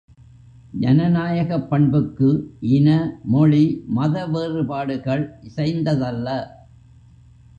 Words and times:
ஜனநாயப் 0.79 1.67
பண்புக்கு 1.67 2.29
இன, 2.59 2.87
மொழி, 3.23 3.83
மத 3.87 4.25
வேறுபாடுகள் 4.27 5.39
இசைந்ததல்ல. 5.43 6.27